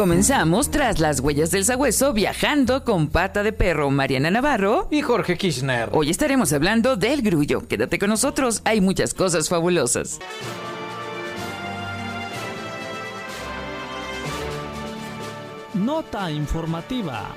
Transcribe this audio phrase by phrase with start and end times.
[0.00, 5.36] Comenzamos tras las huellas del sabueso viajando con pata de perro Mariana Navarro y Jorge
[5.36, 5.90] Kirchner.
[5.92, 7.68] Hoy estaremos hablando del grullo.
[7.68, 10.18] Quédate con nosotros, hay muchas cosas fabulosas.
[15.74, 17.34] Nota informativa.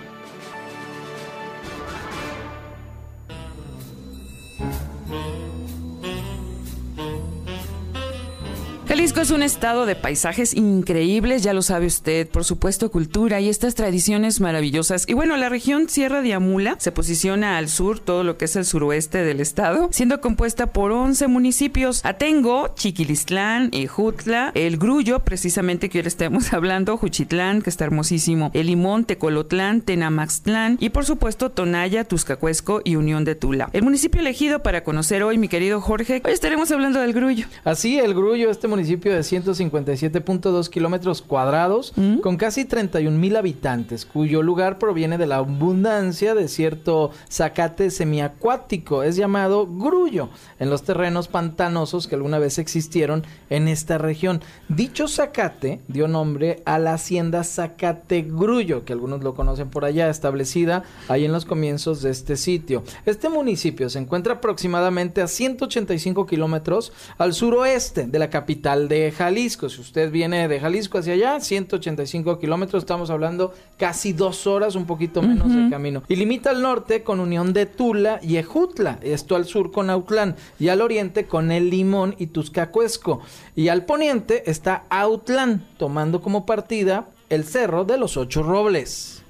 [8.93, 13.49] Jalisco es un estado de paisajes increíbles, ya lo sabe usted, por supuesto cultura y
[13.49, 15.05] estas tradiciones maravillosas.
[15.09, 18.55] Y bueno, la región Sierra de Amula se posiciona al sur, todo lo que es
[18.55, 22.05] el suroeste del estado, siendo compuesta por 11 municipios.
[22.05, 28.67] Atengo, Chiquilistlán, Ejutla, El Grullo, precisamente que ahora estamos hablando, Juchitlán, que está hermosísimo, El
[28.67, 33.71] Limón, Tecolotlán, Tenamaxtlán y por supuesto Tonaya, Tuscacuesco y Unión de Tula.
[33.73, 37.47] El municipio elegido para conocer hoy, mi querido Jorge, hoy estaremos hablando del Grullo.
[37.63, 42.17] Así, el Grullo, este municipio municipio de 157.2 kilómetros cuadrados mm.
[42.17, 49.03] con casi 31 mil habitantes, cuyo lugar proviene de la abundancia de cierto zacate semiacuático.
[49.03, 50.27] Es llamado grullo
[50.59, 54.41] en los terrenos pantanosos que alguna vez existieron en esta región.
[54.67, 60.09] Dicho zacate dio nombre a la hacienda Zacate Grullo, que algunos lo conocen por allá,
[60.09, 62.83] establecida ahí en los comienzos de este sitio.
[63.05, 69.69] Este municipio se encuentra aproximadamente a 185 kilómetros al suroeste de la capital de Jalisco.
[69.69, 74.85] Si usted viene de Jalisco hacia allá, 185 kilómetros, estamos hablando casi dos horas, un
[74.85, 76.03] poquito menos de camino.
[76.07, 80.35] Y limita al norte con Unión de Tula y Ejutla, esto al sur con Autlán,
[80.59, 83.21] y al oriente con El Limón y Tuscacuesco.
[83.55, 89.21] Y al poniente está Autlán, tomando como partida el Cerro de los Ocho Robles.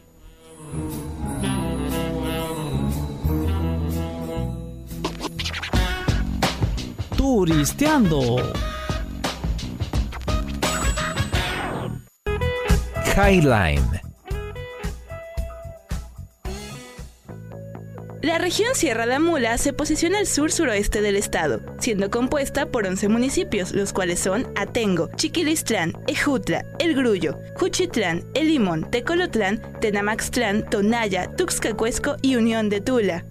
[7.18, 8.73] Turisteando.
[13.16, 14.02] Highline.
[18.24, 23.10] La región Sierra de Amula se posiciona al sur-suroeste del estado, siendo compuesta por 11
[23.10, 31.28] municipios, los cuales son Atengo, Chiquilistlán, Ejutla, El Grullo, Juchitlán, El Limón, Tecolotlán, Tenamaxtlán, Tonaya,
[31.36, 33.26] Tuxcacuesco y Unión de Tula.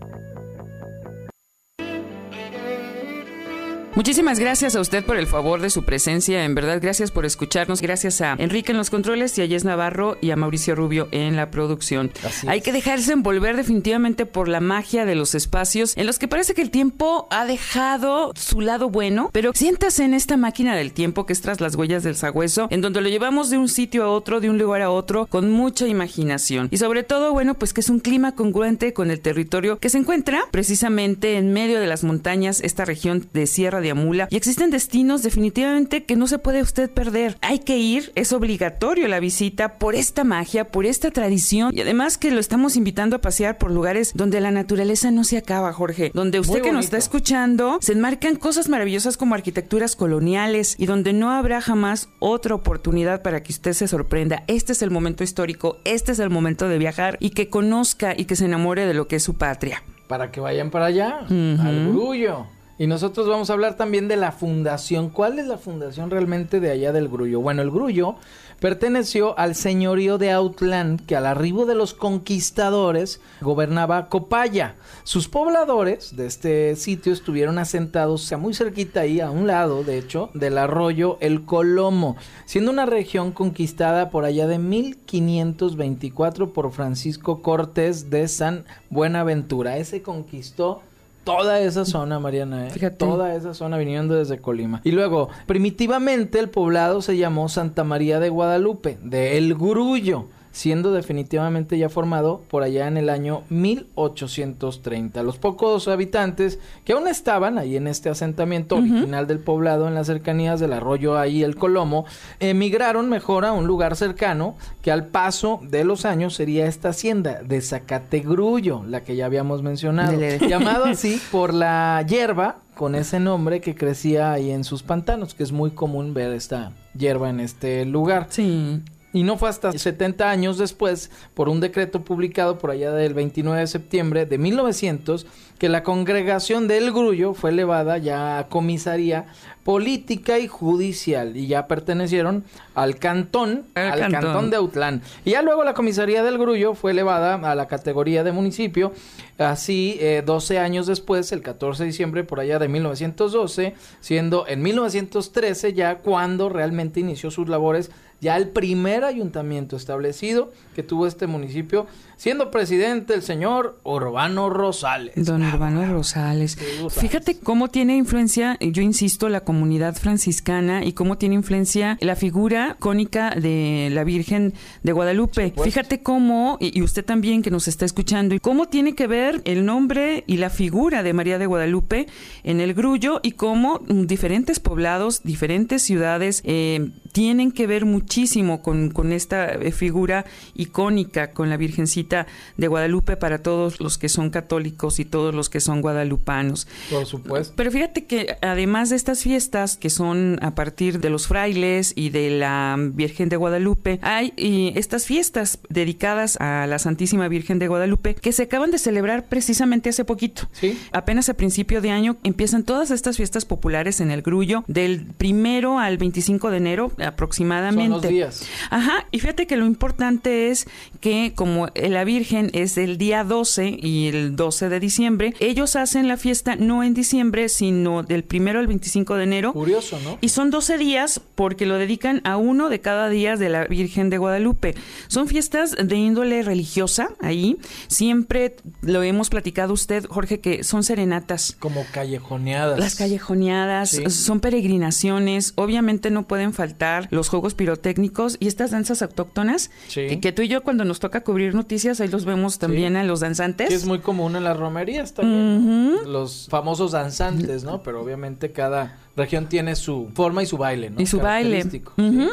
[4.03, 6.45] Muchísimas gracias a usted por el favor de su presencia.
[6.45, 7.81] En verdad, gracias por escucharnos.
[7.81, 11.37] Gracias a Enrique en los controles y a Jess Navarro y a Mauricio Rubio en
[11.37, 12.11] la producción.
[12.49, 16.53] Hay que dejarse envolver definitivamente por la magia de los espacios en los que parece
[16.53, 21.25] que el tiempo ha dejado su lado bueno, pero siéntase en esta máquina del tiempo
[21.25, 24.09] que es tras las huellas del sagüeso, en donde lo llevamos de un sitio a
[24.09, 26.67] otro, de un lugar a otro, con mucha imaginación.
[26.73, 29.99] Y sobre todo, bueno, pues que es un clima congruente con el territorio que se
[29.99, 33.92] encuentra precisamente en medio de las montañas, esta región de Sierra de
[34.31, 37.37] Y existen destinos definitivamente que no se puede usted perder.
[37.41, 42.19] Hay que ir, es obligatorio la visita por esta magia, por esta tradición y además
[42.19, 46.11] que lo estamos invitando a pasear por lugares donde la naturaleza no se acaba, Jorge.
[46.15, 51.13] Donde usted que nos está escuchando se enmarcan cosas maravillosas como arquitecturas coloniales y donde
[51.13, 54.45] no habrá jamás otra oportunidad para que usted se sorprenda.
[54.47, 58.25] Este es el momento histórico, este es el momento de viajar y que conozca y
[58.25, 59.83] que se enamore de lo que es su patria.
[60.07, 62.47] Para que vayan para allá, al Grullo.
[62.78, 65.10] Y nosotros vamos a hablar también de la fundación.
[65.10, 67.41] ¿Cuál es la fundación realmente de allá del Grullo?
[67.41, 68.16] Bueno, el Grullo
[68.60, 74.77] perteneció al señorío de Autlán, que al arribo de los conquistadores gobernaba Copaya.
[75.05, 80.31] Sus pobladores de este sitio estuvieron asentados muy cerquita ahí, a un lado, de hecho,
[80.32, 82.16] del arroyo El Colomo,
[82.47, 89.76] siendo una región conquistada por allá de 1524 por Francisco Cortés de San Buenaventura.
[89.76, 90.82] Ese conquistó
[91.25, 92.91] toda esa zona, Mariana, ¿eh?
[92.91, 94.81] toda esa zona viniendo desde Colima.
[94.85, 100.93] Y luego, primitivamente el poblado se llamó Santa María de Guadalupe, de El Grullo siendo
[100.93, 105.22] definitivamente ya formado por allá en el año 1830.
[105.22, 110.06] Los pocos habitantes que aún estaban ahí en este asentamiento original del poblado en las
[110.06, 112.04] cercanías del arroyo ahí el Colomo,
[112.40, 117.43] emigraron mejor a un lugar cercano que al paso de los años sería esta hacienda
[117.43, 120.19] de Zacategrullo, la que ya habíamos mencionado,
[120.49, 125.43] llamado así por la hierba con ese nombre que crecía ahí en sus pantanos, que
[125.43, 128.26] es muy común ver esta hierba en este lugar.
[128.31, 128.82] Sí.
[129.12, 133.61] Y no fue hasta 70 años después, por un decreto publicado por allá del 29
[133.61, 135.26] de septiembre de 1900,
[135.59, 139.26] que la congregación del Grullo fue elevada ya a comisaría
[139.64, 142.44] política y judicial y ya pertenecieron
[142.75, 144.50] al cantón, al cantón.
[144.50, 145.03] de Autlán.
[145.25, 148.93] Y ya luego la comisaría del Grullo fue elevada a la categoría de municipio,
[149.38, 154.62] así 12 eh, años después, el 14 de diciembre por allá de 1912, siendo en
[154.62, 157.91] 1913 ya cuando realmente inició sus labores
[158.23, 161.89] ya el primer ayuntamiento establecido que tuvo este municipio,
[162.23, 165.13] siendo presidente el señor Urbano Rosales.
[165.17, 166.57] Don Urbano Rosales.
[166.89, 172.77] Fíjate cómo tiene influencia, yo insisto, la comunidad franciscana y cómo tiene influencia la figura
[172.79, 174.55] cónica de la Virgen
[174.85, 175.53] de Guadalupe.
[175.65, 179.67] Fíjate cómo, y usted también que nos está escuchando, y cómo tiene que ver el
[179.67, 182.07] nombre y la figura de María de Guadalupe
[182.45, 188.91] en el Grullo y cómo diferentes poblados, diferentes ciudades eh, tienen que ver muchísimo con,
[188.91, 190.25] con esta eh, figura
[190.55, 192.12] icónica, con la Virgencita
[192.56, 196.67] de Guadalupe para todos los que son católicos y todos los que son guadalupanos.
[196.91, 197.55] Por supuesto.
[197.56, 202.11] Pero fíjate que además de estas fiestas que son a partir de los frailes y
[202.11, 207.69] de la Virgen de Guadalupe, hay y estas fiestas dedicadas a la Santísima Virgen de
[207.69, 210.49] Guadalupe que se acaban de celebrar precisamente hace poquito.
[210.53, 210.79] Sí.
[210.93, 215.79] Apenas a principio de año empiezan todas estas fiestas populares en el Grullo del primero
[215.79, 218.47] al 25 de enero aproximadamente días.
[218.70, 220.67] Ajá, y fíjate que lo importante es
[221.00, 221.69] que como
[222.02, 226.56] la Virgen es el día 12 y el 12 de diciembre, ellos hacen la fiesta
[226.56, 229.52] no en diciembre, sino del primero al 25 de enero.
[229.52, 230.19] Curioso, ¿no?
[230.20, 234.10] Y son 12 días porque lo dedican a uno de cada día de la Virgen
[234.10, 234.75] de Guadalupe.
[235.08, 237.58] Son fiestas de índole religiosa ahí.
[237.87, 241.56] Siempre lo hemos platicado usted, Jorge, que son serenatas.
[241.58, 242.78] Como callejoneadas.
[242.78, 245.52] Las callejoneadas, son peregrinaciones.
[245.56, 250.49] Obviamente no pueden faltar los juegos pirotécnicos técnicos y estas danzas autóctonas, que, tú y
[250.49, 253.69] yo cuando nos toca cubrir noticias, ahí los vemos también a los danzantes.
[253.69, 255.99] Que es muy común en las romerías también.
[256.11, 257.82] Los famosos danzantes, ¿no?
[257.82, 261.00] Pero obviamente cada región tiene su forma y su baile, ¿no?
[261.00, 261.64] Y su baile.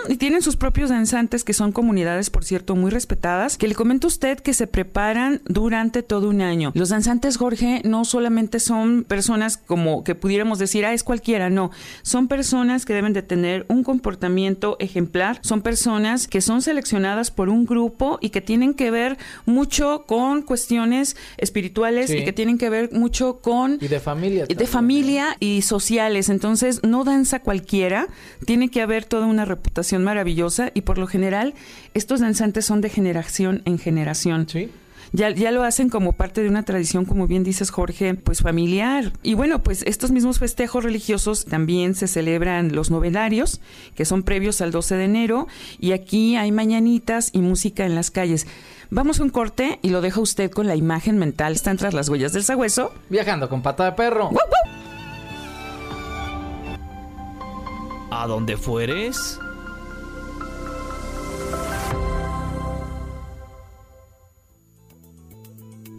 [0.07, 4.07] Y tienen sus propios danzantes, que son comunidades, por cierto, muy respetadas, que le comento
[4.07, 6.71] a usted que se preparan durante todo un año.
[6.75, 11.71] Los danzantes, Jorge, no solamente son personas como que pudiéramos decir, ah, es cualquiera, no.
[12.01, 17.49] Son personas que deben de tener un comportamiento ejemplar, son personas que son seleccionadas por
[17.49, 22.69] un grupo y que tienen que ver mucho con cuestiones espirituales y que tienen que
[22.69, 23.77] ver mucho con...
[23.81, 24.45] Y de familia.
[24.45, 26.29] De familia y sociales.
[26.29, 28.07] Entonces, no danza cualquiera,
[28.45, 31.53] tiene que haber toda una reputación maravillosa y por lo general
[31.93, 34.47] estos danzantes son de generación en generación.
[34.47, 34.69] Sí.
[35.11, 39.11] Ya, ya, lo hacen como parte de una tradición, como bien dices Jorge, pues familiar.
[39.23, 43.59] Y bueno, pues estos mismos festejos religiosos también se celebran los novenarios,
[43.95, 45.47] que son previos al 12 de enero,
[45.79, 48.45] y aquí hay mañanitas y música en las calles.
[48.91, 51.53] Vamos a un corte y lo deja usted con la imagen mental.
[51.53, 52.91] Están tras las huellas del sagüeso.
[53.09, 54.29] Viajando con pata de perro.
[58.11, 59.39] A donde fueres.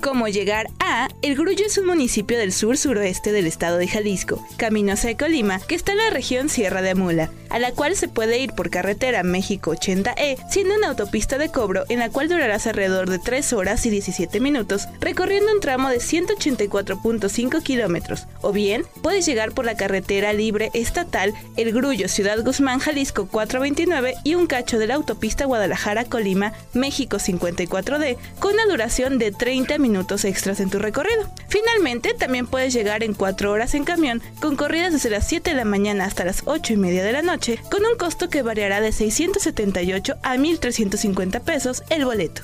[0.00, 4.42] Cómo llegar a El Grullo es un municipio del sur suroeste del estado de Jalisco,
[4.56, 8.08] camino hacia Colima, que está en la región Sierra de Amula, a la cual se
[8.08, 12.66] puede ir por carretera México 80E, siendo una autopista de cobro en la cual durarás
[12.66, 18.84] alrededor de 3 horas y 17 minutos, recorriendo un tramo de 184.5 kilómetros, o bien
[19.02, 24.46] puedes llegar por la carretera libre estatal El Grullo Ciudad Guzmán Jalisco 429 y un
[24.46, 30.24] cacho de la autopista Guadalajara Colima México 54D, con una duración de 30 minutos minutos
[30.24, 31.28] extras en tu recorrido.
[31.48, 35.56] Finalmente, también puedes llegar en 4 horas en camión, con corridas desde las 7 de
[35.56, 38.80] la mañana hasta las 8 y media de la noche, con un costo que variará
[38.80, 42.42] de 678 a 1.350 pesos el boleto.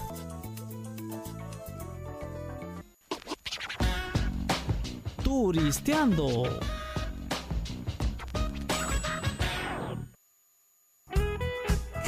[5.23, 6.61] Turisteando.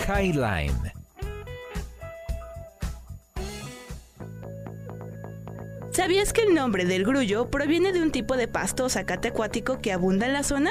[0.08, 0.97] Highline
[5.98, 9.80] ¿Sabías que el nombre del grullo proviene de un tipo de pasto o zacate acuático
[9.80, 10.70] que abunda en la zona?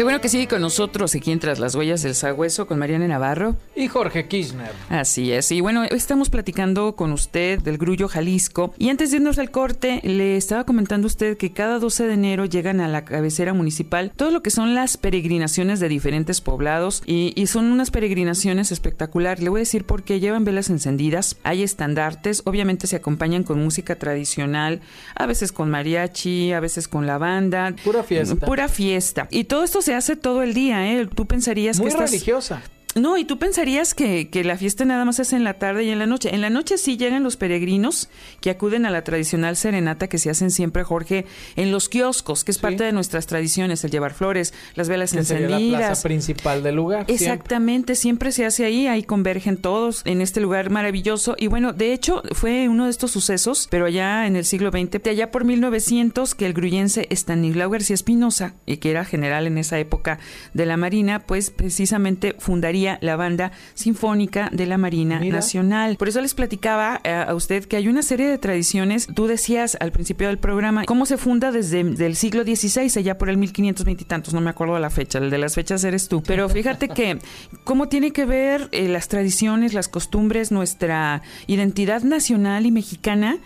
[0.00, 3.06] Qué bueno que sigue con nosotros aquí en Tras las Huellas del Sagüeso con Mariana
[3.06, 3.56] Navarro.
[3.76, 4.72] Y Jorge Kirchner.
[4.88, 5.52] Así es.
[5.52, 8.72] Y bueno, estamos platicando con usted del Grullo Jalisco.
[8.78, 12.46] Y antes de irnos al corte, le estaba comentando usted que cada 12 de enero
[12.46, 17.02] llegan a la cabecera municipal todo lo que son las peregrinaciones de diferentes poblados.
[17.04, 19.44] Y, y son unas peregrinaciones espectaculares.
[19.44, 23.62] Le voy a decir por qué llevan velas encendidas, hay estandartes, obviamente se acompañan con
[23.62, 24.80] música tradicional,
[25.14, 27.74] a veces con mariachi, a veces con la banda.
[27.84, 28.46] Pura fiesta.
[28.46, 29.28] Pura fiesta.
[29.30, 31.08] Y todo esto se se hace todo el día, ¿eh?
[31.12, 32.12] Tú pensarías Muy que estás...
[32.12, 32.62] religiosa.
[32.96, 35.90] No, y tú pensarías que, que la fiesta nada más es en la tarde y
[35.90, 36.34] en la noche.
[36.34, 38.08] En la noche sí llegan los peregrinos
[38.40, 42.50] que acuden a la tradicional serenata que se hacen siempre, Jorge, en los kioscos, que
[42.50, 42.62] es Sí.
[42.62, 45.86] parte de nuestras tradiciones, el llevar flores, las velas Que sería la encendidas.
[45.86, 47.06] plaza principal del lugar.
[47.06, 47.14] siempre.
[47.26, 51.36] Exactamente, siempre se hace ahí, ahí convergen todos en este lugar maravilloso.
[51.38, 55.00] Y bueno, de hecho, fue uno de estos sucesos, pero allá en el siglo XX,
[55.00, 59.58] de allá por 1900, que el gruyense Stanislao García Espinosa, y que era general en
[59.58, 60.18] esa época
[60.54, 65.36] de la Marina, pues precisamente fundaría la banda sinfónica de la Marina Mira.
[65.36, 65.96] Nacional.
[65.96, 69.06] Por eso les platicaba eh, a usted que hay una serie de tradiciones.
[69.14, 73.28] Tú decías al principio del programa cómo se funda desde el siglo XVI, allá por
[73.28, 76.08] el 1520 y tantos, no me acuerdo de la fecha, el de las fechas eres
[76.08, 76.22] tú.
[76.22, 77.18] Pero fíjate que
[77.64, 83.38] cómo tiene que ver eh, las tradiciones, las costumbres, nuestra identidad nacional y mexicana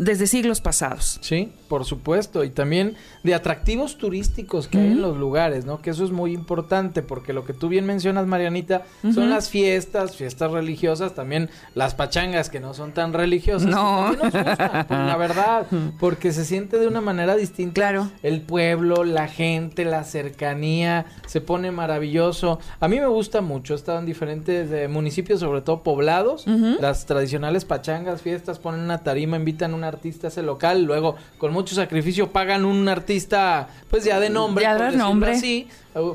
[0.00, 1.18] desde siglos pasados.
[1.20, 2.42] Sí, por supuesto.
[2.42, 5.82] Y también de atractivos turísticos que hay en los lugares, ¿no?
[5.82, 10.16] Que eso es muy importante porque lo que tú bien mencionas, Marianita, son las fiestas,
[10.16, 13.68] fiestas religiosas, también las pachangas que no son tan religiosas.
[13.68, 14.12] No.
[14.12, 15.66] nos gustan, por la verdad,
[15.98, 17.74] porque se siente de una manera distinta.
[17.74, 18.10] Claro.
[18.22, 22.58] El pueblo, la gente, la cercanía, se pone maravilloso.
[22.80, 27.04] A mí me gusta mucho, he estado en diferentes eh, municipios, sobre todo poblados, las
[27.04, 31.74] tradicionales pachangas, fiestas, ponen una tarima, invitan a un artista ese local, luego con mucho
[31.74, 35.32] sacrificio pagan un artista, pues ya de nombre, Ya de nombre.
[35.32, 35.68] así,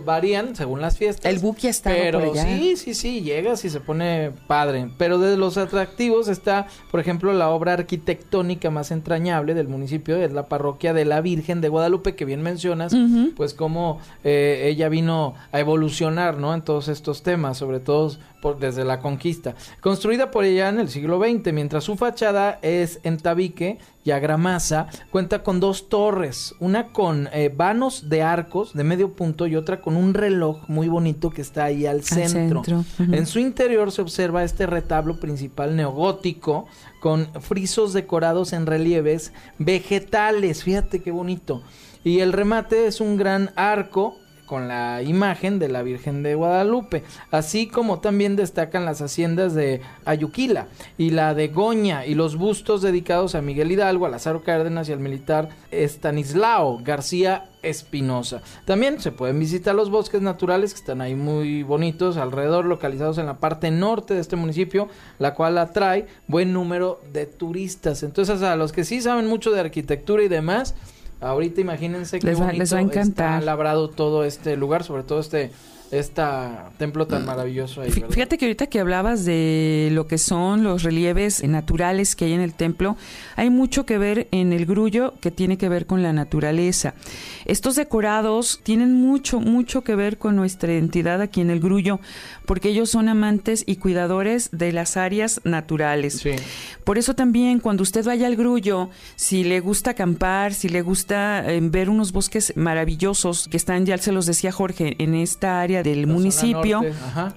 [0.06, 1.32] varían según las fiestas.
[1.32, 2.44] El ha estado Pero por allá.
[2.44, 4.90] sí, sí, sí, llegas y se pone padre.
[4.98, 10.32] Pero de los atractivos está, por ejemplo, la obra arquitectónica más entrañable del municipio, es
[10.32, 12.96] la parroquia de la Virgen de Guadalupe, que bien mencionas,
[13.36, 16.54] pues cómo eh, ella vino a evolucionar, ¿no?
[16.54, 19.56] En todos estos temas, sobre todo por, desde la conquista.
[19.82, 23.55] Construida por ella en el siglo XX, mientras su fachada es en tabique
[24.04, 29.48] y agramasa, cuenta con dos torres, una con eh, vanos de arcos de medio punto
[29.48, 32.62] y otra con un reloj muy bonito que está ahí al centro.
[33.00, 36.68] En su interior se observa este retablo principal neogótico
[37.00, 41.64] con frisos decorados en relieves vegetales, fíjate qué bonito.
[42.04, 47.04] Y el remate es un gran arco con la imagen de la Virgen de Guadalupe,
[47.32, 52.82] así como también destacan las haciendas de Ayuquila y la de Goña y los bustos
[52.82, 58.42] dedicados a Miguel Hidalgo, a Lázaro Cárdenas y al militar Estanislao García Espinosa.
[58.66, 63.26] También se pueden visitar los bosques naturales que están ahí muy bonitos alrededor, localizados en
[63.26, 64.88] la parte norte de este municipio,
[65.20, 68.04] la cual atrae buen número de turistas.
[68.04, 70.76] Entonces, a los que sí saben mucho de arquitectura y demás,
[71.22, 73.44] ahorita imagínense que Les va- les va a encantar.
[73.44, 75.52] labrado todo este lugar, sobre todo este
[75.92, 77.92] esta templo tan maravilloso ahí.
[77.92, 82.42] Fíjate que ahorita que hablabas de lo que son los relieves naturales que hay en
[82.42, 82.98] el templo,
[83.36, 86.94] hay mucho que ver en el grullo que tiene que ver con la naturaleza.
[87.46, 92.00] Estos decorados tienen mucho, mucho que ver con nuestra identidad aquí en el grullo,
[92.46, 96.20] porque ellos son amantes y cuidadores de las áreas naturales.
[96.20, 96.32] Sí.
[96.84, 101.44] Por eso también cuando usted vaya al grullo, si le gusta acampar, si le gusta
[101.52, 105.84] eh, ver unos bosques maravillosos que están, ya se los decía Jorge, en esta área
[105.86, 106.82] del La municipio.
[107.08, 107.34] ajá.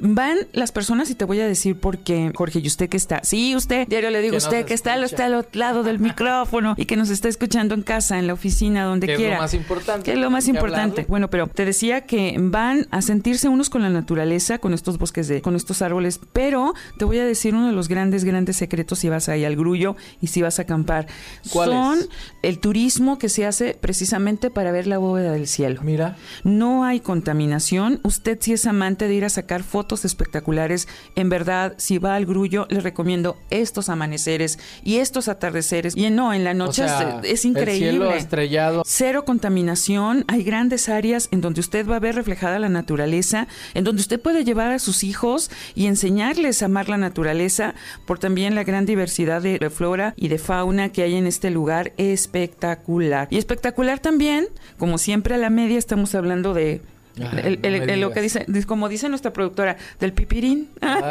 [0.00, 3.20] Van las personas y te voy a decir por qué, Jorge, y usted que está,
[3.22, 6.74] sí, usted, diario le digo Que usted que está, está al otro lado del micrófono
[6.76, 9.36] y que nos está escuchando en casa, en la oficina, donde Que es quiera.
[9.36, 10.04] lo más importante.
[10.04, 10.80] Que es lo más importante.
[11.02, 11.06] hablarle.
[11.08, 15.28] Bueno, pero te decía que van a sentirse unos con la naturaleza, con estos bosques
[15.28, 18.98] de, con estos árboles, pero te voy a decir uno de los grandes, grandes secretos
[19.00, 21.06] si vas ahí al grullo y si vas a acampar.
[21.52, 22.08] ¿Cuál Son es?
[22.42, 25.80] el turismo que se hace precisamente para ver la bóveda del cielo.
[25.82, 27.79] Mira, No hay contaminación.
[28.02, 32.26] Usted si es amante de ir a sacar fotos espectaculares, en verdad, si va al
[32.26, 35.96] grullo, le recomiendo estos amaneceres y estos atardeceres.
[35.96, 38.16] Y no, en la o noche sea, es, es El cielo increíble.
[38.16, 38.82] estrellado.
[38.86, 43.84] Cero contaminación, hay grandes áreas en donde usted va a ver reflejada la naturaleza, en
[43.84, 47.74] donde usted puede llevar a sus hijos y enseñarles a amar la naturaleza
[48.06, 51.92] por también la gran diversidad de flora y de fauna que hay en este lugar
[51.96, 53.28] espectacular.
[53.30, 56.82] Y espectacular también, como siempre a la media estamos hablando de
[57.18, 61.02] Ay, el- no el- el- lo que dice, como dice nuestra productora, del pipirín, Ay,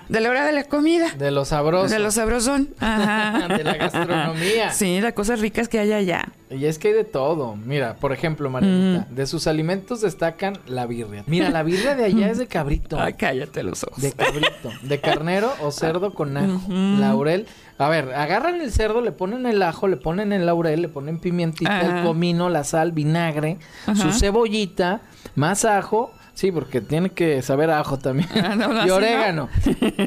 [0.08, 1.92] de la hora de la comida, de lo sabroso.
[1.92, 3.48] de lo sabrosón, Ajá.
[3.58, 4.70] De la gastronomía.
[4.72, 6.28] Sí, las cosas ricas que hay allá.
[6.50, 7.56] Y es que hay de todo.
[7.56, 11.24] Mira, por ejemplo, Marianita, de sus alimentos destacan la birria.
[11.26, 12.98] Mira, la birria de allá es de cabrito.
[12.98, 14.00] Ay, cállate los ojos.
[14.00, 14.70] De cabrito.
[14.82, 16.62] De carnero o cerdo con ajo.
[16.70, 17.46] Laurel.
[17.78, 21.18] A ver, agarran el cerdo, le ponen el ajo, le ponen el laurel, le ponen
[21.20, 23.94] pimientita, el comino, la sal, vinagre, Ajá.
[23.94, 25.00] su cebollita,
[25.36, 28.28] más ajo, Sí, porque tiene que saber ajo también.
[28.44, 29.48] Ah, no, no, y orégano.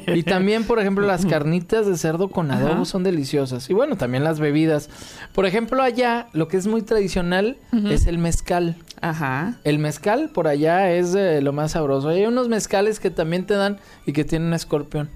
[0.07, 2.85] y también, por ejemplo, las carnitas de cerdo con adobo Ajá.
[2.85, 3.69] son deliciosas.
[3.69, 4.89] Y bueno, también las bebidas.
[5.33, 7.57] Por ejemplo, allá lo que es muy tradicional
[7.89, 8.77] es el mezcal.
[9.01, 9.55] Ajá.
[9.65, 12.07] El mezcal por allá es eh, lo más sabroso.
[12.07, 15.09] Hay unos mezcales que también te dan y que tienen escorpión.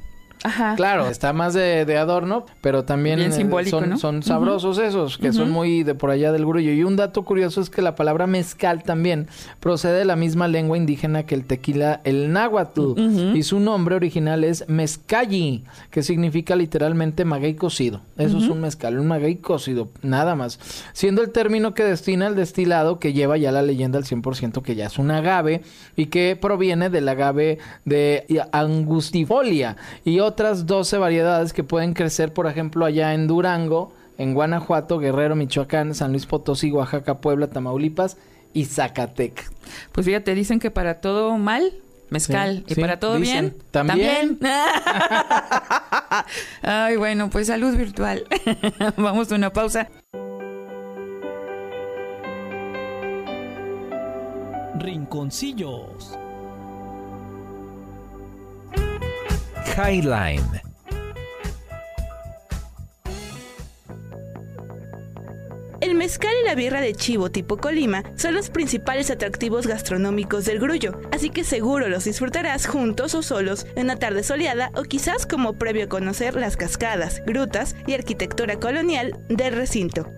[0.45, 0.75] Ajá.
[0.75, 3.97] Claro, está más de, de adorno, pero también Bien eh, simbólico, son, ¿no?
[3.97, 6.71] son sabrosos esos, que son muy de por allá del grullo.
[6.71, 9.27] Y un dato curioso es que la palabra mezcal también
[9.59, 12.99] procede de la misma lengua indígena que el tequila, el náhuatl.
[13.33, 18.01] Y su nombre original es mezcalli, que significa literalmente maguey cocido.
[18.17, 20.59] Eso es un mezcal, un maguey cocido, nada más.
[20.93, 24.75] Siendo el término que destina al destilado que lleva ya la leyenda al 100% que
[24.75, 25.63] ya es un agave
[25.95, 32.45] y que proviene del agave de angustifolia y otras 12 variedades que pueden crecer, por
[32.45, 38.17] ejemplo, allá en Durango, en Guanajuato, Guerrero, Michoacán, San Luis Potosí, Oaxaca, Puebla, Tamaulipas
[38.51, 39.49] y Zacatecas.
[39.93, 41.71] Pues fíjate, dicen que para todo mal,
[42.09, 42.57] mezcal.
[42.57, 43.45] Sí, y sí, para todo dicen.
[43.45, 44.39] bien, También.
[46.61, 48.25] Ay, bueno, pues salud virtual.
[48.97, 49.87] Vamos a una pausa.
[54.77, 56.19] Rinconcillos.
[65.81, 70.59] El mezcal y la birra de chivo tipo Colima son los principales atractivos gastronómicos del
[70.59, 75.25] Grullo, así que seguro los disfrutarás juntos o solos en una tarde soleada o quizás
[75.25, 80.09] como previo a conocer las cascadas, grutas y arquitectura colonial del recinto.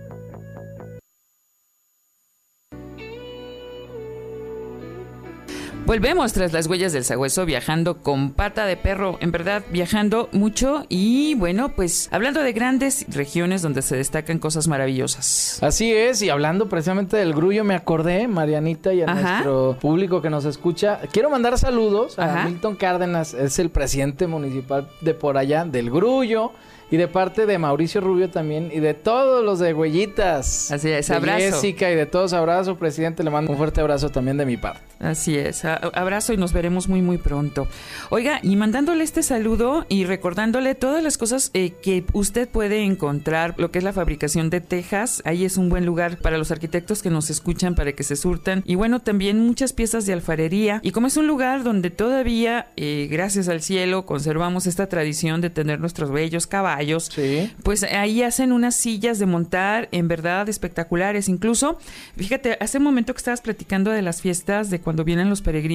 [5.88, 10.84] Volvemos tras las huellas del sagüeso viajando con pata de perro, en verdad viajando mucho
[10.90, 15.58] y bueno, pues hablando de grandes regiones donde se destacan cosas maravillosas.
[15.62, 19.30] Así es, y hablando precisamente del grullo, me acordé, Marianita, y a Ajá.
[19.30, 21.00] nuestro público que nos escucha.
[21.10, 22.44] Quiero mandar saludos a Ajá.
[22.44, 26.52] Milton Cárdenas, es el presidente municipal de por allá, del grullo,
[26.90, 30.70] y de parte de Mauricio Rubio también, y de todos los de Huellitas.
[30.70, 31.38] Así es, de abrazo.
[31.38, 34.80] Jessica y de todos, abrazo, presidente, le mando un fuerte abrazo también de mi parte.
[34.98, 37.68] Así es, abrazo y nos veremos muy muy pronto.
[38.10, 43.54] Oiga, y mandándole este saludo y recordándole todas las cosas eh, que usted puede encontrar,
[43.58, 47.02] lo que es la fabricación de tejas, ahí es un buen lugar para los arquitectos
[47.02, 48.62] que nos escuchan para que se surtan.
[48.66, 50.80] Y bueno, también muchas piezas de alfarería.
[50.82, 55.50] Y como es un lugar donde todavía, eh, gracias al cielo, conservamos esta tradición de
[55.50, 57.50] tener nuestros bellos caballos, Sí.
[57.62, 61.28] pues ahí hacen unas sillas de montar en verdad espectaculares.
[61.28, 61.78] Incluso,
[62.16, 65.67] fíjate, hace un momento que estabas platicando de las fiestas de cuando vienen los peregrinos,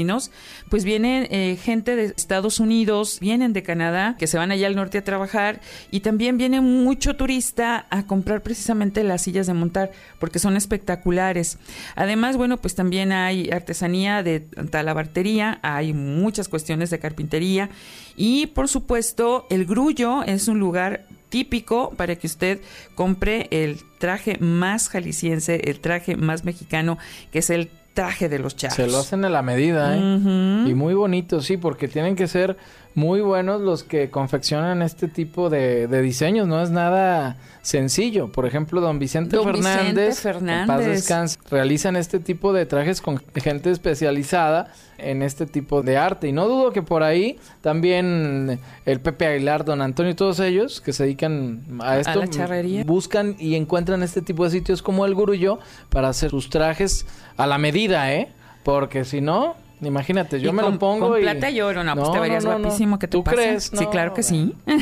[0.69, 4.75] pues vienen eh, gente de Estados Unidos, vienen de Canadá, que se van allá al
[4.75, 9.91] norte a trabajar, y también viene mucho turista a comprar precisamente las sillas de montar,
[10.19, 11.57] porque son espectaculares.
[11.95, 17.69] Además, bueno, pues también hay artesanía de talabartería, hay muchas cuestiones de carpintería,
[18.15, 22.61] y por supuesto, el grullo es un lugar típico para que usted
[22.93, 26.99] compre el traje más jalisciense, el traje más mexicano,
[27.31, 28.75] que es el traje de los charros.
[28.75, 30.65] Se lo hacen a la medida, ¿eh?
[30.67, 32.57] Y muy bonito, sí, porque tienen que ser
[32.95, 36.47] muy buenos los que confeccionan este tipo de, de diseños.
[36.47, 38.31] No es nada sencillo.
[38.31, 40.67] Por ejemplo, don Vicente Don Vicente Fernández, en Fernández.
[40.67, 46.27] paz descanse, realizan este tipo de trajes con gente especializada en este tipo de arte.
[46.27, 50.81] Y no dudo que por ahí también el Pepe Aguilar, don Antonio y todos ellos
[50.81, 52.83] que se dedican a esto, la charrería.
[52.83, 57.05] buscan y encuentran este tipo de sitios como el Gurullo para hacer sus trajes
[57.37, 58.29] a la medida, ¿eh?
[58.63, 61.21] Porque si no, imagínate, yo Y me con- lo pongo con y...
[61.23, 63.35] plata y oro, no, pues te verías guapísimo, ¿qué te ¿Tú pasa?
[63.35, 63.63] crees?
[63.65, 64.53] Sí, No, claro que sí.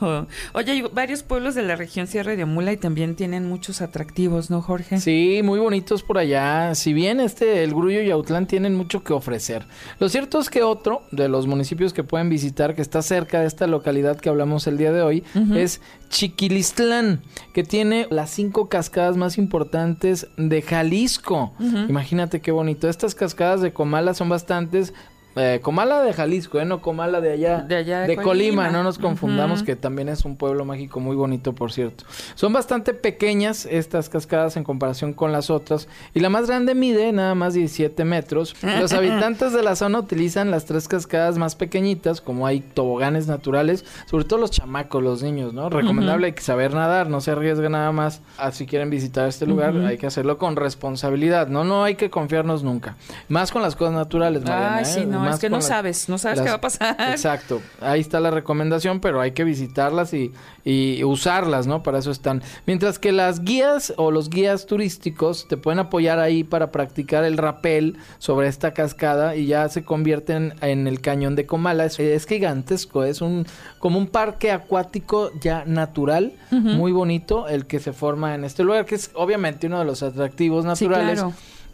[0.00, 0.26] Oh.
[0.54, 4.50] Oye, hay varios pueblos de la región Sierra de Amula y también tienen muchos atractivos,
[4.50, 5.00] ¿no, Jorge?
[5.00, 6.74] Sí, muy bonitos por allá.
[6.74, 9.66] Si bien este, el Grullo y Autlán tienen mucho que ofrecer.
[9.98, 13.46] Lo cierto es que otro de los municipios que pueden visitar, que está cerca de
[13.46, 15.80] esta localidad que hablamos el día de hoy, es
[16.10, 17.22] Chiquilistlán,
[17.54, 21.54] que tiene las cinco cascadas más importantes de Jalisco.
[21.88, 22.88] Imagínate qué bonito.
[22.88, 24.92] Estas cascadas de Comala son bastantes.
[25.36, 26.64] Eh, Comala de Jalisco, ¿eh?
[26.64, 27.60] No Comala de allá.
[27.60, 28.64] De allá de de Colima.
[28.64, 28.68] Colima.
[28.70, 32.04] No nos confundamos, que también es un pueblo mágico muy bonito, por cierto.
[32.34, 35.88] Son bastante pequeñas estas cascadas en comparación con las otras.
[36.14, 38.56] Y la más grande mide nada más 17 metros.
[38.62, 43.84] Los habitantes de la zona utilizan las tres cascadas más pequeñitas, como hay toboganes naturales,
[44.06, 45.68] sobre todo los chamacos, los niños, ¿no?
[45.70, 48.22] Recomendable que saber nadar, no se arriesga nada más.
[48.38, 51.64] Ah, si quieren visitar este lugar, hay que hacerlo con responsabilidad, ¿no?
[51.64, 52.96] No hay que confiarnos nunca.
[53.28, 54.86] Más con las cosas naturales, Mariana, Ay, ¿eh?
[54.86, 56.96] sí, no, es que no sabes, no sabes qué va a pasar.
[57.10, 60.32] Exacto, ahí está la recomendación, pero hay que visitarlas y,
[60.64, 61.82] y usarlas, ¿no?
[61.82, 62.42] Para eso están.
[62.66, 67.38] Mientras que las guías o los guías turísticos te pueden apoyar ahí para practicar el
[67.38, 71.84] rapel sobre esta cascada y ya se convierten en el cañón de Comala.
[71.84, 73.46] Es, es gigantesco, es un
[73.78, 78.84] como un parque acuático ya natural, muy bonito, el que se forma en este lugar,
[78.84, 81.22] que es obviamente uno de los atractivos naturales.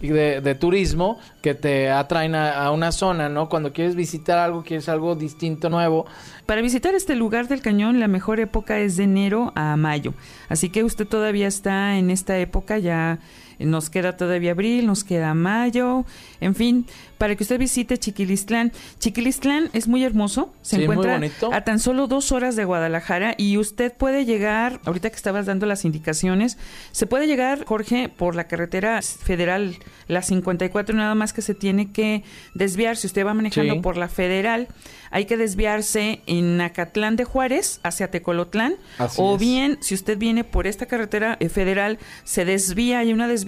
[0.03, 3.49] De, turismo que te atraen a, a, una zona, ¿no?
[3.49, 6.07] Cuando quieres visitar algo, quieres algo distinto, nuevo.
[6.45, 10.13] Para visitar este lugar del cañón, la mejor época es de enero a mayo.
[10.49, 13.21] Así que usted todavía está en esta época, ya
[13.59, 16.05] nos queda todavía abril, nos queda mayo,
[16.41, 16.87] en fin,
[17.19, 18.73] para que usted visite Chiquilistlán.
[18.99, 21.21] Chiquilistlán es muy hermoso, se encuentra
[21.53, 25.67] a tan solo dos horas de Guadalajara y usted puede llegar, ahorita que estabas dando
[25.67, 26.59] las indicaciones,
[26.91, 29.77] se puede llegar, Jorge, por la carretera federal,
[30.09, 34.09] la 54, nada más que se tiene que desviar, si usted va manejando por la
[34.09, 34.69] federal,
[35.13, 38.77] hay que desviarse en Acatlán de Juárez hacia Tecolotlán.
[39.17, 43.42] O bien si usted viene por esta carretera eh, federal se desvía hay una desviación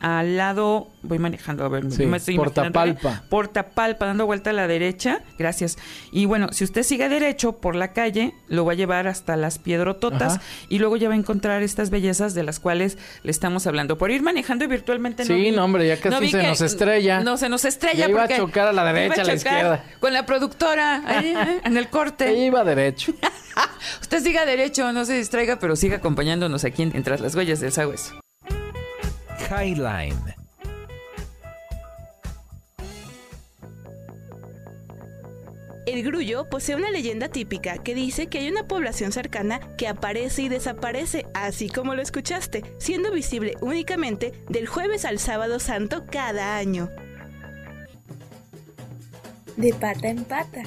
[0.00, 5.22] al lado voy manejando a ver me estoy Portapalpa Portapalpa dando vuelta a la derecha
[5.38, 5.78] gracias
[6.12, 9.58] y bueno si usted sigue derecho por la calle lo va a llevar hasta las
[9.58, 13.98] Piedrototas y luego ya va a encontrar estas bellezas de las cuales le estamos hablando
[13.98, 17.64] por ir manejando virtualmente sí no, hombre ya casi se nos estrella no se nos
[17.64, 21.60] estrella ya iba a chocar a la derecha a, la izquierda con la productora ¿eh?
[21.64, 22.32] en el corte.
[22.34, 23.12] iba derecho.
[24.00, 27.72] Usted siga derecho, no se distraiga, pero siga acompañándonos aquí en, Tras las Huellas del
[27.72, 28.20] Sagüeso.
[29.50, 30.14] Highline.
[35.86, 40.42] El grullo posee una leyenda típica que dice que hay una población cercana que aparece
[40.42, 46.56] y desaparece, así como lo escuchaste, siendo visible únicamente del jueves al sábado santo cada
[46.56, 46.90] año
[49.58, 50.62] de pata en pata.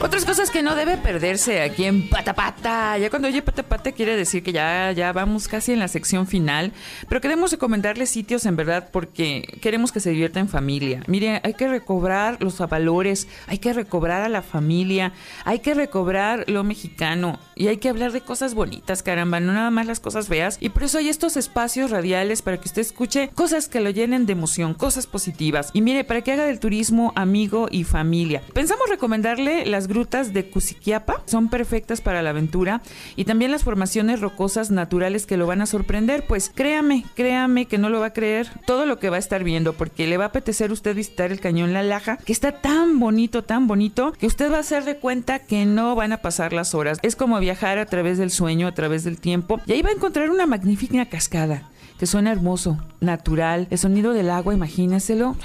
[0.00, 2.96] Otras cosas que no debe perderse aquí en Patapata.
[2.98, 6.72] Ya cuando oye Patapata quiere decir que ya, ya vamos casi en la sección final.
[7.08, 11.02] Pero queremos recomendarles sitios en verdad porque queremos que se divierta en familia.
[11.08, 15.12] Mire, hay que recobrar los valores, hay que recobrar a la familia,
[15.44, 19.70] hay que recobrar lo mexicano y hay que hablar de cosas bonitas, caramba, no nada
[19.70, 20.58] más las cosas feas.
[20.60, 24.26] Y por eso hay estos espacios radiales para que usted escuche cosas que lo llenen
[24.26, 25.70] de emoción, cosas positivas.
[25.72, 28.42] Y mire, para que haga del turismo amigo y familia.
[28.54, 32.82] Pensamos recomendarle las grutas de Cusiquiapa son perfectas para la aventura
[33.16, 37.78] y también las formaciones rocosas naturales que lo van a sorprender, pues créame, créame que
[37.78, 40.24] no lo va a creer todo lo que va a estar viendo porque le va
[40.24, 44.26] a apetecer usted visitar el cañón La Laja, que está tan bonito, tan bonito, que
[44.26, 46.98] usted va a hacer de cuenta que no van a pasar las horas.
[47.02, 49.94] Es como viajar a través del sueño, a través del tiempo y ahí va a
[49.94, 55.36] encontrar una magnífica cascada que suena hermoso, natural, el sonido del agua, imagínaselo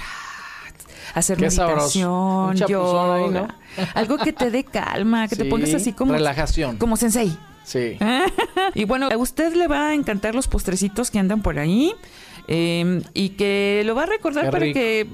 [1.14, 3.56] hacer Qué meditación, yoga,
[3.94, 7.36] algo que te dé calma, que te pongas así como relajación, como sensei.
[7.64, 7.98] Sí.
[8.74, 11.94] y bueno, a usted le va a encantar los postrecitos que andan por ahí
[12.46, 15.08] em, y que lo va a recordar para que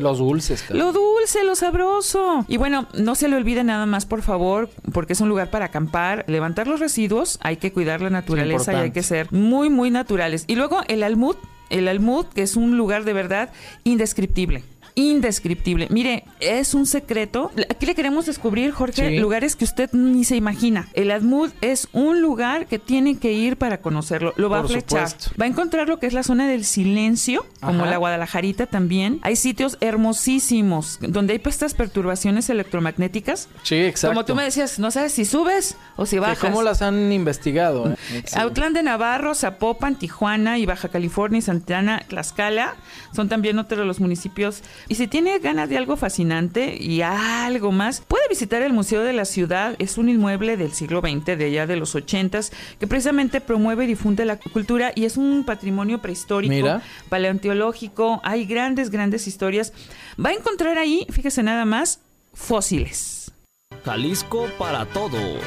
[0.00, 0.64] los dulces.
[0.70, 2.44] Lo dulce, lo sabroso.
[2.48, 5.66] Y bueno, no se le olvide nada más, por favor, porque es un lugar para
[5.66, 9.90] acampar, levantar los residuos, hay que cuidar la naturaleza y hay que ser muy, muy
[9.90, 10.44] naturales.
[10.46, 11.36] Y luego el almud,
[11.70, 13.50] el almud, que es un lugar de verdad
[13.84, 14.62] indescriptible
[15.00, 15.88] indescriptible.
[15.90, 17.50] Mire, es un secreto.
[17.68, 20.88] Aquí le queremos descubrir, Jorge, lugares que usted ni se imagina.
[20.94, 24.34] El Admud es un lugar que tiene que ir para conocerlo.
[24.36, 25.08] Lo va a flechar.
[25.40, 29.18] Va a encontrar lo que es la zona del silencio, como la Guadalajarita también.
[29.22, 33.48] Hay sitios hermosísimos donde hay estas perturbaciones electromagnéticas.
[33.64, 34.14] Sí, exacto.
[34.14, 36.38] Como tú me decías, no sabes si subes o si bajas.
[36.38, 37.94] ¿Cómo las han investigado?
[38.36, 42.76] Autlán de Navarro, Zapopan, Tijuana y Baja California y Santana, Tlaxcala
[43.12, 47.70] son también otros de los municipios y si tiene ganas de algo fascinante y algo
[47.70, 49.76] más, puede visitar el Museo de la Ciudad.
[49.78, 52.40] Es un inmueble del siglo XX, de allá de los 80
[52.80, 58.20] que precisamente promueve y difunde la cultura y es un patrimonio prehistórico, paleontológico.
[58.24, 59.72] Hay grandes, grandes historias.
[60.22, 62.00] Va a encontrar ahí, fíjese nada más,
[62.34, 63.30] fósiles.
[63.84, 65.40] Jalisco para todos.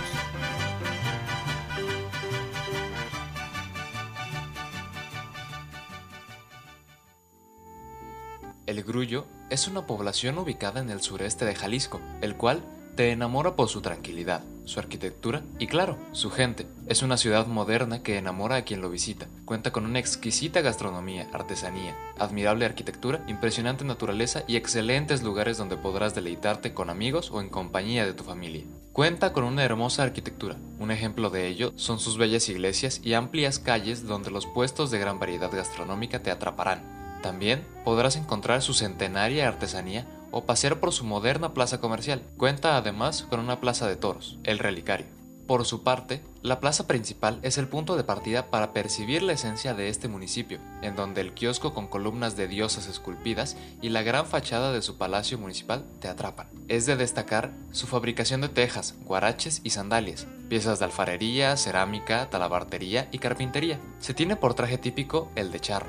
[8.74, 12.64] El Grullo es una población ubicada en el sureste de Jalisco, el cual
[12.96, 16.66] te enamora por su tranquilidad, su arquitectura y claro, su gente.
[16.88, 19.28] Es una ciudad moderna que enamora a quien lo visita.
[19.46, 26.16] Cuenta con una exquisita gastronomía, artesanía, admirable arquitectura, impresionante naturaleza y excelentes lugares donde podrás
[26.16, 28.64] deleitarte con amigos o en compañía de tu familia.
[28.92, 30.56] Cuenta con una hermosa arquitectura.
[30.80, 34.98] Un ejemplo de ello son sus bellas iglesias y amplias calles donde los puestos de
[34.98, 37.03] gran variedad gastronómica te atraparán.
[37.24, 42.22] También podrás encontrar su centenaria artesanía o pasear por su moderna plaza comercial.
[42.38, 45.08] Cuenta además con una plaza de toros, el relicario.
[45.48, 49.74] Por su parte, la plaza principal es el punto de partida para percibir la esencia
[49.74, 54.26] de este municipio, en donde el kiosco con columnas de diosas esculpidas y la gran
[54.26, 56.48] fachada de su palacio municipal te atrapan.
[56.68, 63.08] Es de destacar su fabricación de tejas, guaraches y sandalias, piezas de alfarería, cerámica, talabartería
[63.12, 63.80] y carpintería.
[64.00, 65.88] Se tiene por traje típico el de charro.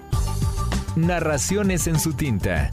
[0.97, 2.71] Narraciones en su tinta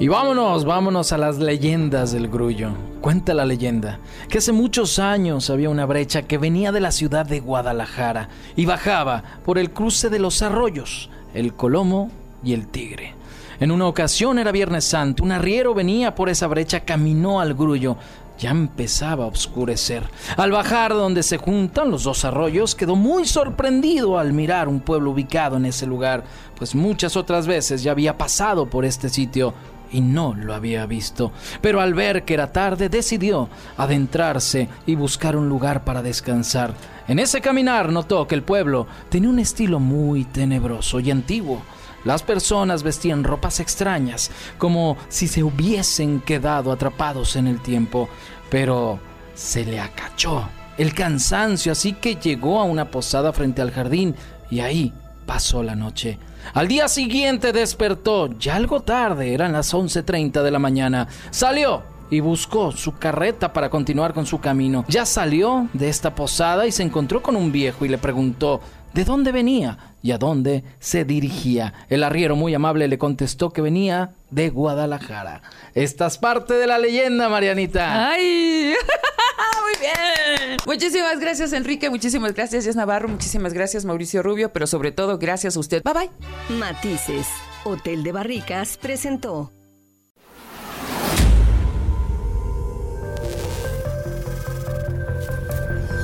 [0.00, 2.70] Y vámonos, vámonos a las leyendas del grullo.
[3.00, 7.24] Cuenta la leyenda que hace muchos años había una brecha que venía de la ciudad
[7.24, 12.10] de Guadalajara y bajaba por el cruce de los arroyos, el Colomo
[12.42, 13.14] y el Tigre.
[13.60, 17.96] En una ocasión era Viernes Santo, un arriero venía por esa brecha, caminó al grullo.
[18.42, 20.02] Ya empezaba a oscurecer.
[20.36, 25.12] Al bajar donde se juntan los dos arroyos, quedó muy sorprendido al mirar un pueblo
[25.12, 26.24] ubicado en ese lugar,
[26.56, 29.54] pues muchas otras veces ya había pasado por este sitio
[29.92, 31.30] y no lo había visto.
[31.60, 36.74] Pero al ver que era tarde decidió adentrarse y buscar un lugar para descansar.
[37.06, 41.62] En ese caminar notó que el pueblo tenía un estilo muy tenebroso y antiguo.
[42.04, 48.08] Las personas vestían ropas extrañas, como si se hubiesen quedado atrapados en el tiempo,
[48.52, 49.00] pero
[49.32, 54.14] se le acachó el cansancio, así que llegó a una posada frente al jardín
[54.50, 54.92] y ahí
[55.24, 56.18] pasó la noche.
[56.52, 61.08] Al día siguiente despertó, ya algo tarde, eran las 11.30 de la mañana.
[61.30, 64.84] Salió y buscó su carreta para continuar con su camino.
[64.86, 68.60] Ya salió de esta posada y se encontró con un viejo y le preguntó
[68.94, 71.72] de dónde venía y a dónde se dirigía.
[71.88, 75.42] El arriero muy amable le contestó que venía de Guadalajara.
[75.74, 78.08] Esta es parte de la leyenda, Marianita.
[78.10, 78.74] ¡Ay!
[79.62, 80.56] Muy bien.
[80.66, 81.88] Muchísimas gracias, Enrique.
[81.88, 83.08] Muchísimas gracias, Jess Navarro.
[83.08, 84.52] Muchísimas gracias, Mauricio Rubio.
[84.52, 85.82] Pero sobre todo, gracias a usted.
[85.82, 86.56] Bye bye.
[86.56, 87.26] Matices,
[87.64, 89.50] Hotel de Barricas presentó.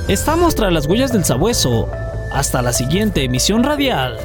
[0.07, 1.87] Estamos tras las huellas del sabueso.
[2.31, 4.17] Hasta la siguiente emisión radial.